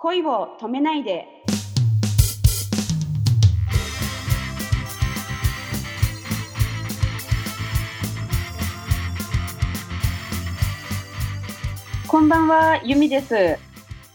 [0.00, 1.26] 恋を止めないで。
[12.06, 13.58] こんばんは、ゆみです。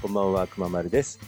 [0.00, 1.18] こんばんは、くままるです。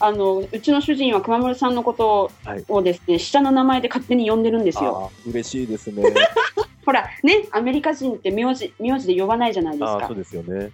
[0.00, 5.12] あの、うちの主人は熊丸さんのことはいをですね、下の名前で勝手に呼んでるんですよ。
[5.24, 6.02] 嬉しいですね。
[6.84, 10.16] ほら、ね、アメリカ人って名字、名字で呼ばないじゃないですかそう。
[10.16, 10.70] ですよね。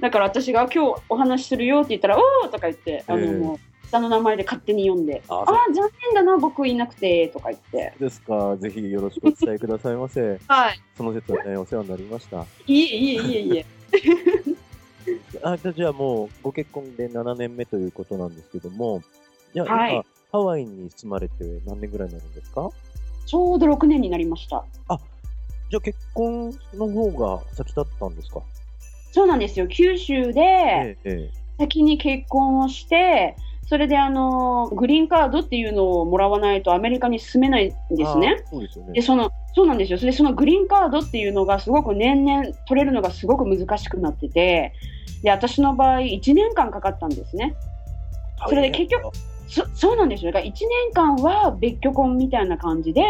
[0.00, 5.44] だから私が今日お話しするよって言ったら、おーとか言って、あの、ええもう、下の名前で勝手に呼んで、ああ
[5.74, 7.92] 残念だな、僕いなくて、とか言って。
[7.98, 8.56] そうですか。
[8.56, 10.40] ぜひよろしくお伝えくださいませ。
[10.48, 10.80] はい。
[10.96, 12.46] その説はね、お世話になりました。
[12.66, 13.66] いえいえいえいえ。
[15.42, 19.02] あじゃあじゃあもう、ご結婚で7年目ということなんですけども、
[19.52, 21.34] じゃあ、はい今、ハワイに住まれて
[21.66, 22.70] 何年ぐらいになるんですか？
[23.26, 24.64] ちょうど6年になりました。
[25.72, 28.42] じゃあ結婚の方が先だったんですか？
[29.10, 29.66] そうなんですよ。
[29.68, 30.98] 九州で
[31.58, 33.36] 先に結婚をして、
[33.66, 38.44] それであの、グリーンカードっていうのをもらわないとアメリカに住めないんえですね。
[38.50, 39.00] そうですよねで、。
[39.00, 39.96] その、そうなんですよ。
[39.96, 44.74] それでそのグリーンカードっていうのがすごく年々取れるのがすごく難しくなってて、
[45.22, 47.54] で、私の場合1年間かかったんですね。
[48.46, 49.16] それで結局
[49.48, 50.32] そそうなんですよ。
[50.32, 53.02] だから1年間は別居婚みたいな感じで、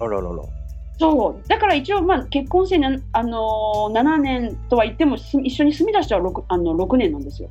[0.00, 0.57] あららら。
[0.98, 1.48] そう。
[1.48, 7.50] だから一応、まあ、結婚してな、あのー7年とは言っても、す一緒に住み出しては 6, あの6年なんですよ。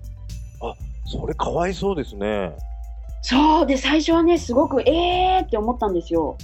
[1.06, 2.52] それかわいそうですね。
[3.22, 3.66] そう。
[3.66, 6.38] で、最初はね、すごく、えーって思ったんですよ。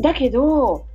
[0.00, 0.86] だけど、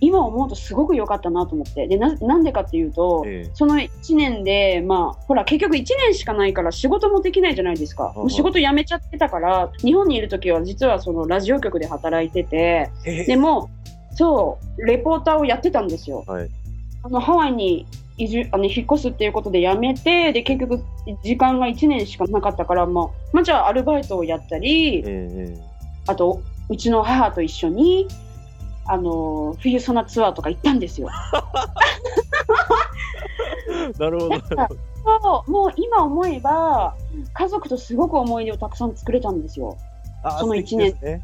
[0.00, 1.86] 今思うとすごく良かったなと思って。
[1.86, 8.12] で、ななんでかっていうと、ええその1年で、まあ、ほら、結局1年しかないから仕事もできないじゃないですか。
[8.14, 13.70] うんもう仕事辞めちゃってたから、日本にいる時は実はそのラジオ局で働いてて、えでも、
[14.16, 16.24] そう、レポーターをやってたんですよ。
[16.26, 16.50] はい。
[17.02, 17.86] あのハワイに
[18.16, 20.82] 移住あの引っ越すっていうことで辞めて、で、結局、
[21.22, 25.76] 時間が1年しかなかったから、まあ、まあ、じゃあアルバイトをやったりえ、ええ
[26.08, 28.06] あと、うちの母と一緒に、
[28.86, 31.10] あの、冬ソナツアーとか行ったんですよ。
[33.68, 34.40] え なるほど。
[35.06, 36.96] そうもう今思えば、
[37.32, 39.76] 家族とすごく思い出をたくさん作れたんですよ。
[40.24, 41.22] あその素敵一年ですね。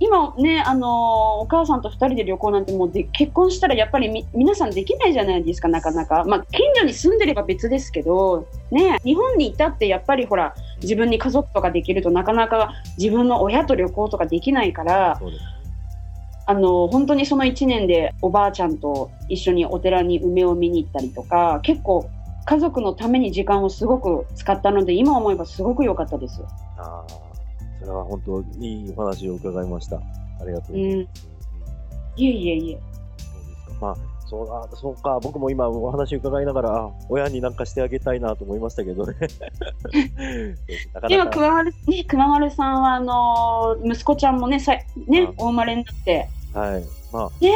[0.00, 6.24] 今ね、あのお母さんと2人で旅行なんてもうで結婚したらやっぱりみ皆さんできないじゃないですか、なかなか。
[6.24, 15.20] まあ、近所に住んでれば別ですけど、ね、日本にいたってやっぱりほら、自分に家族とかできるとなかなか自分の親と旅行とかできないから。
[16.46, 22.10] あの本当にその1年でおばあちゃんと一緒にお寺に梅を見に行ったりとか、結構
[22.44, 26.42] 家族のために時間をすごく使ったので、今思えばすごく良かったです。
[26.76, 27.02] あ
[27.84, 29.96] あ、それは本当いいお話を伺いました。
[29.96, 30.00] あ
[30.46, 31.26] りがとうございます。
[32.16, 32.78] いえいえいえ。
[32.78, 33.86] そうですか。
[33.86, 33.96] まあ、
[34.26, 39.14] そうあそうか、僕も今お話伺いながら、あ親になんかしてあげたいなと思いましたけどね。
[40.94, 46.84] なか今、なか、熊丸、ね、熊丸さんは、あのー息子ちゃんもね、さいねあ、お生まれになって、はい。
[47.12, 47.52] まあ、ね、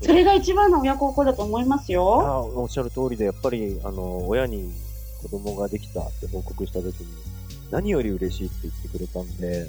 [0.00, 2.20] それが一番の親孝行だと思いますよ。
[2.26, 4.70] あおっしゃる通りで、やっぱり、あの、親に
[5.22, 7.06] 子供ができたって報告したときに、
[7.70, 9.66] 何より嬉しいって言ってくれたんで、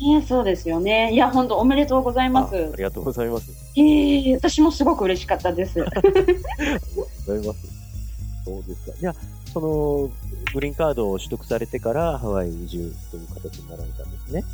[0.00, 1.12] ね、そうですよね。
[1.12, 2.56] いや、本当おめでとうございます。
[2.56, 3.52] あありがとうございます。
[3.76, 5.80] ええ私もすごく嬉しかったです。
[5.80, 6.12] ありがとう
[7.26, 7.66] ございます。
[8.44, 8.98] そうですか。
[8.98, 9.14] じゃあ、
[9.52, 10.10] その、
[10.52, 14.44] グリーンカードを取得されてからハワイ移住という形になられたんですね。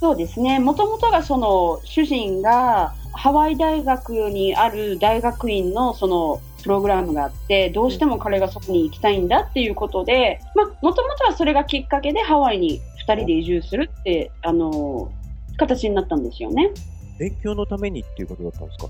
[0.00, 0.58] そうですね。
[0.60, 15.12] もともとがその、主人がハワイ大学にある大学院のその、プログラムがあって、どうしても彼がそこに行きたいんだっていうことで、まあ、もともとはそれがきっかけでハワイに2人で移住するって、あの、
[15.58, 16.70] 形になったんですよね。
[17.18, 18.86] 勉強のためにっていうことだったんですか？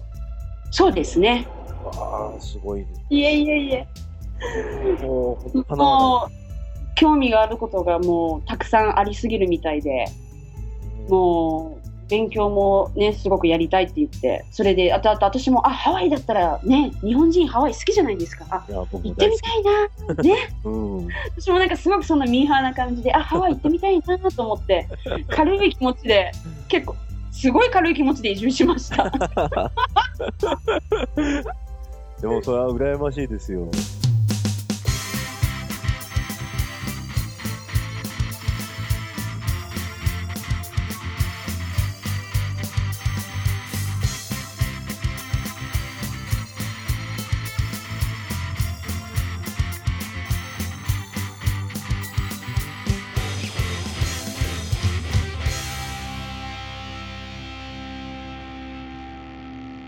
[0.70, 1.47] そうですね。
[1.84, 3.00] ああ、すごいです。
[3.10, 3.86] いえいえいえ。
[5.06, 5.38] も
[5.69, 6.31] う、もう、
[6.94, 10.06] 興味があることがもうたくさんありすぎるみたいで、
[11.09, 18.47] もう、勉強もね、すごくやりたいって言って、それで、あとあと私も、あ、ハワイだったらね、日本人ハワイ好きじゃないですか。
[18.50, 19.17] あ、行ってみ。
[19.17, 19.31] たい
[19.62, 20.15] な。
[20.22, 20.37] ね。
[20.65, 21.09] うん。
[21.37, 24.86] 私もなんかすごくそんなミーハーな感じで、あ、ハワイ行ってみたいなと思って、
[25.30, 26.30] 軽い気持ちで、
[26.69, 26.95] 結構、
[27.33, 29.10] すごい軽い気持ちで移住しました。
[32.21, 33.69] でも、それは羨ましいですよ。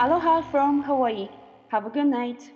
[0.01, 1.29] Aloha from Hawaii.
[1.71, 2.53] Have a good night.